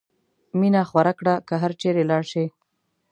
مینه 0.59 0.81
خوره 0.89 1.13
کړه 1.19 1.35
که 1.47 1.55
هر 1.61 1.71
چېرې 1.81 2.03
لاړ 2.09 2.23
شې. 2.31 2.45